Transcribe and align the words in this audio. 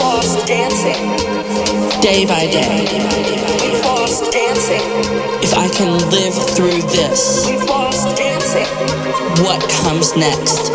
lost 0.00 0.46
dancing 0.46 1.34
day 2.04 2.26
by 2.26 2.46
day. 2.46 2.84
Lost 3.82 4.30
dancing. 4.30 4.82
If 5.42 5.54
I 5.54 5.68
can 5.68 5.98
live 6.10 6.34
through 6.54 6.82
this, 6.92 7.48
lost 7.66 8.16
dancing. 8.18 8.66
What 9.42 9.62
comes 9.70 10.14
next 10.14 10.70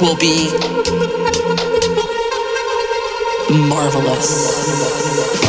will 0.00 0.16
be 0.16 0.48
marvelous. 3.68 5.43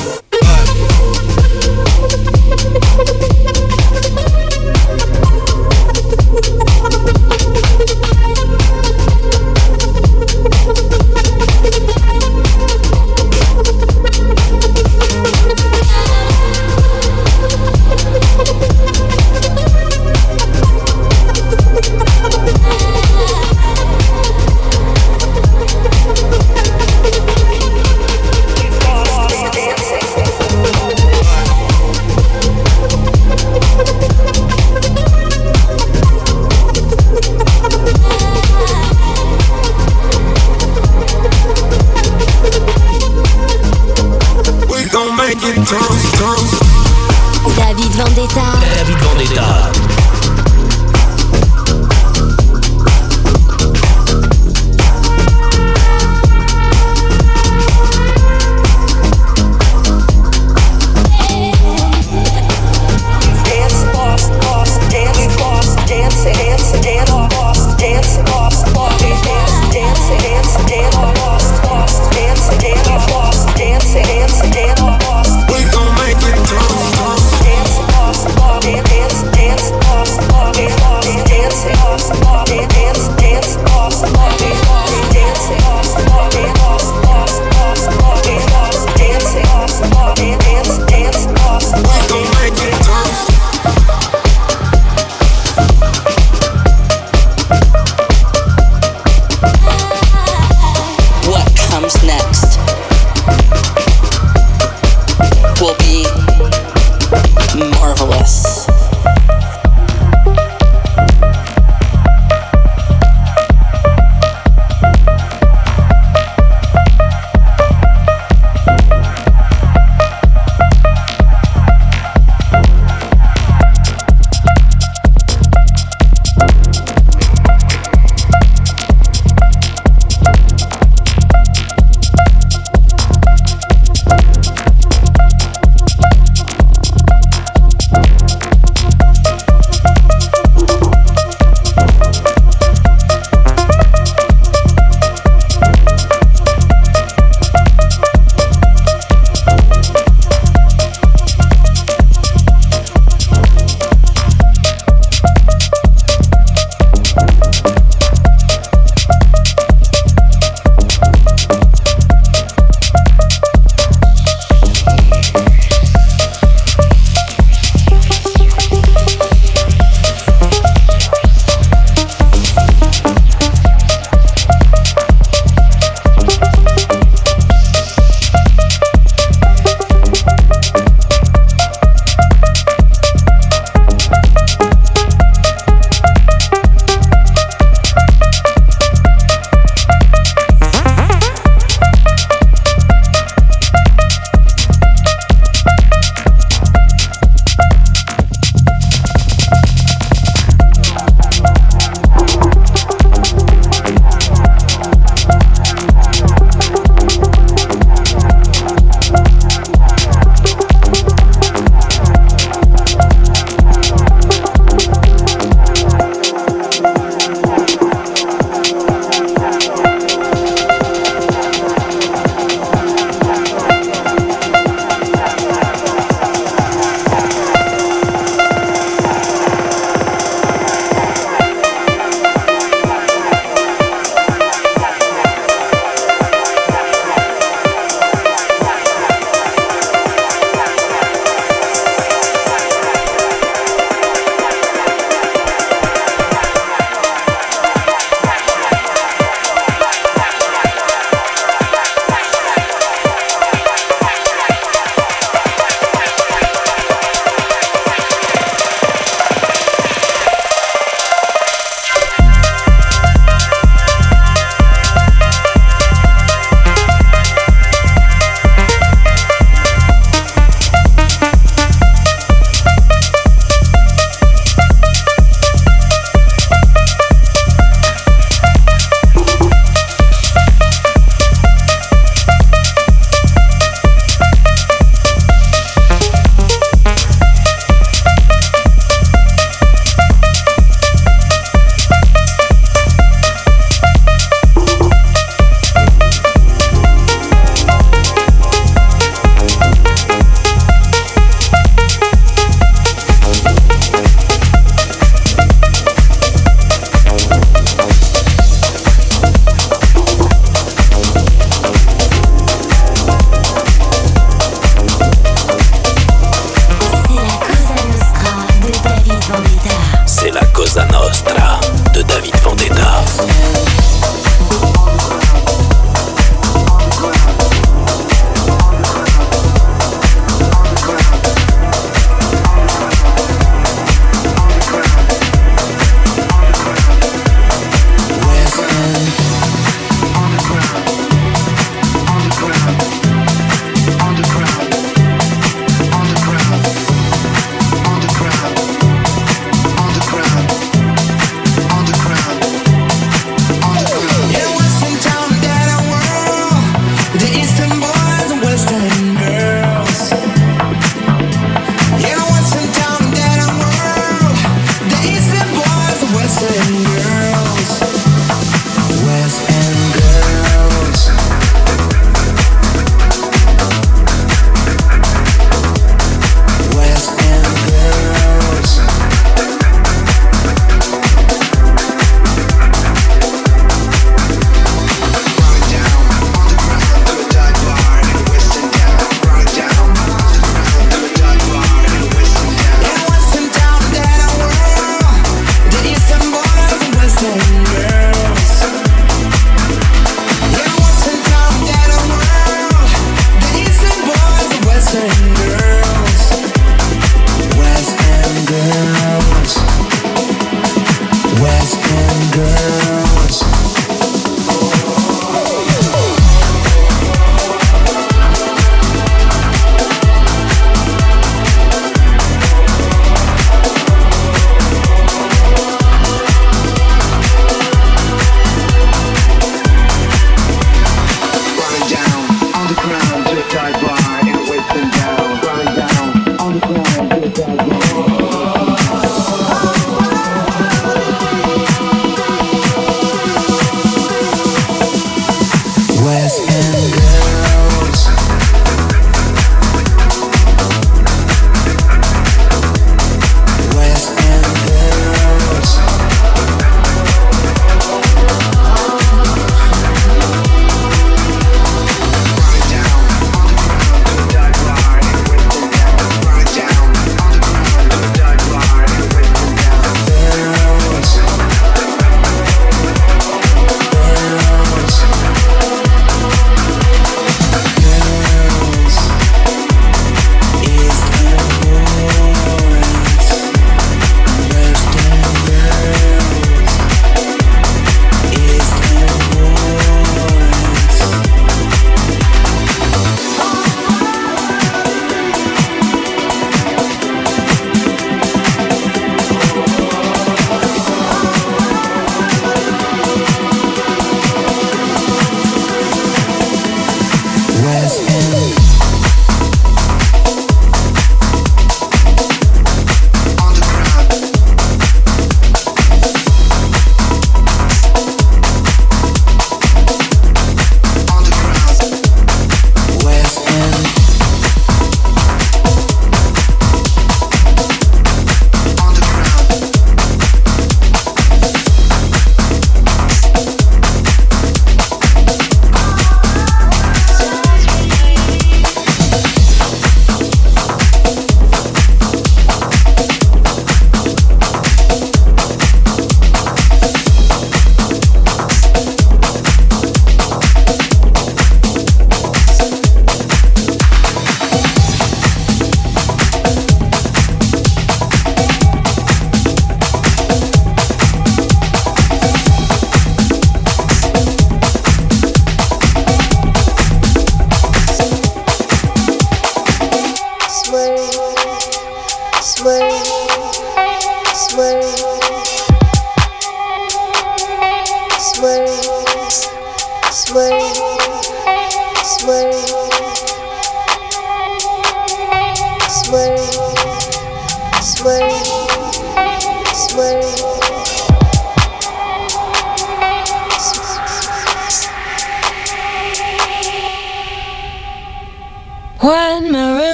Snap. 101.87 102.24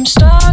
them 0.00 0.06
stars. 0.06 0.49